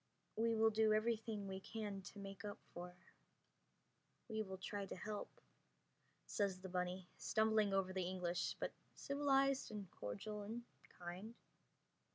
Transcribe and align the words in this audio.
"We 0.35 0.55
will 0.55 0.71
do 0.71 0.93
everything 0.95 1.45
we 1.47 1.59
can 1.59 2.01
to 2.01 2.17
make 2.17 2.43
up 2.43 2.57
for... 2.73 2.91
we 4.29 4.41
will 4.41 4.57
try 4.57 4.87
to 4.87 4.95
help," 4.95 5.29
says 6.25 6.59
the 6.59 6.69
bunny, 6.69 7.07
stumbling 7.19 7.71
over 7.71 7.93
the 7.93 8.09
English, 8.09 8.55
but 8.59 8.71
civilized 8.95 9.69
and 9.69 9.87
cordial 9.91 10.41
and 10.41 10.63
kind. 10.97 11.35